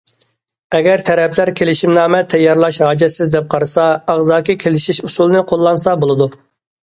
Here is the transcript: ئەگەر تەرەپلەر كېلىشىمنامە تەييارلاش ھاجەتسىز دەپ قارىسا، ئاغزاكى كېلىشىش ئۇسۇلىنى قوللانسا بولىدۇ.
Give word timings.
ئەگەر 0.77 1.01
تەرەپلەر 1.09 1.49
كېلىشىمنامە 1.59 2.21
تەييارلاش 2.35 2.79
ھاجەتسىز 2.85 3.29
دەپ 3.35 3.53
قارىسا، 3.55 3.85
ئاغزاكى 4.13 4.55
كېلىشىش 4.65 5.03
ئۇسۇلىنى 5.09 5.45
قوللانسا 5.53 5.97
بولىدۇ. 6.05 6.29